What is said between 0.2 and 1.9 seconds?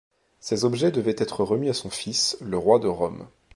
Ces objets devaient être remis à